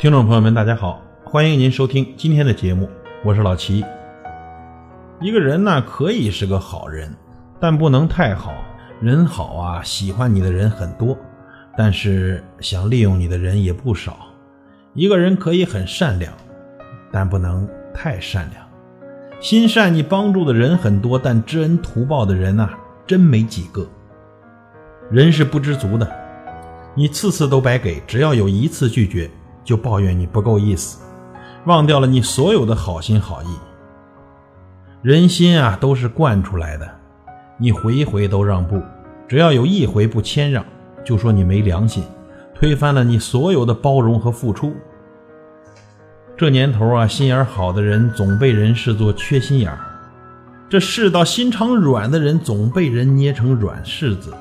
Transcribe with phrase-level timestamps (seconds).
[0.00, 2.88] 听众朋友们，大家好，欢迎您收听今天的节目，
[3.22, 3.84] 我是老齐。
[5.20, 7.14] 一个人呢，可以是个好人，
[7.60, 8.54] 但不能太好。
[8.98, 11.14] 人好啊，喜欢你的人很多，
[11.76, 14.16] 但是想利用你的人也不少。
[14.94, 16.32] 一个人可以很善良，
[17.12, 18.66] 但不能太善良。
[19.38, 22.70] 心善你帮助的人很多，但知恩图报的人呐，
[23.06, 23.86] 真没几个。
[25.10, 26.10] 人是不知足的，
[26.94, 29.30] 你次次都白给，只要有一次拒绝，
[29.70, 30.98] 就抱怨你不够意思，
[31.66, 33.46] 忘掉了你所有的好心好意。
[35.00, 36.90] 人心啊，都是惯出来的。
[37.56, 38.82] 你回回都让步，
[39.28, 40.64] 只要有一回不谦让，
[41.04, 42.02] 就说你没良心，
[42.52, 44.74] 推翻了你所有的包容和付出。
[46.36, 49.78] 这年头啊，心眼好的人总被人视作缺心眼儿，
[50.68, 54.34] 这世道心肠软的人总被人捏成软柿子。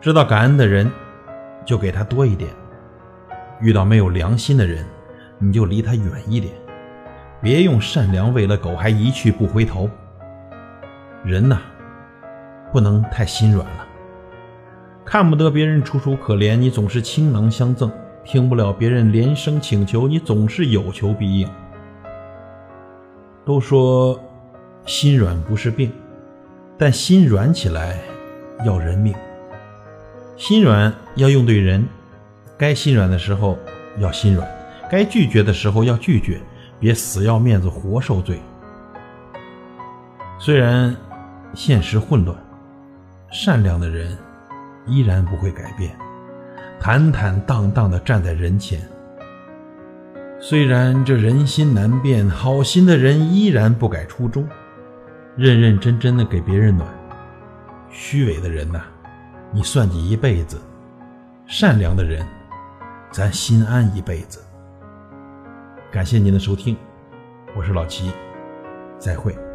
[0.00, 0.90] 知道感恩的人，
[1.66, 2.48] 就给他多一点；
[3.60, 4.86] 遇到没有良心的人，
[5.38, 6.54] 你就离他远一点。
[7.42, 9.90] 别用善良喂了狗，还一去不回头。
[11.24, 11.58] 人呐，
[12.72, 13.86] 不能太心软了。
[15.04, 17.88] 看不得别人楚楚可怜，你总是倾囊相赠；
[18.24, 21.48] 听不了别人连声请求，你总是有求必应。
[23.44, 24.18] 都说
[24.84, 25.92] 心软不是病，
[26.78, 27.98] 但心软起来
[28.64, 29.14] 要人命。
[30.36, 31.86] 心软要用对人，
[32.58, 33.58] 该心软的时候
[33.98, 34.48] 要心软，
[34.90, 36.40] 该拒绝的时候要拒绝，
[36.78, 38.40] 别死要面子活受罪。
[40.38, 40.94] 虽然。
[41.54, 42.36] 现实混乱，
[43.30, 44.14] 善良的人
[44.84, 45.96] 依然不会改变，
[46.78, 48.78] 坦坦荡荡地站在人前。
[50.38, 54.46] 虽然这人心难辨，好心的人依然不改初衷，
[55.34, 56.86] 认认真真的给别人暖。
[57.90, 58.82] 虚伪的人呐，
[59.52, 60.58] 你算计一辈子；
[61.46, 62.26] 善良的人，
[63.10, 64.42] 咱心安一辈子。
[65.90, 66.76] 感谢您的收听，
[67.56, 68.12] 我是老齐，
[68.98, 69.45] 再会。